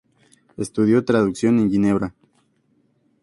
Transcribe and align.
Estudió 0.57 1.05
traducción 1.05 1.59
en 1.59 1.69
Ginebra. 1.69 2.15